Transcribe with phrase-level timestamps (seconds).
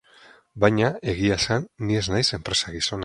[0.63, 2.99] Baina, egia esan, ni ez naiz enpresa-gizona.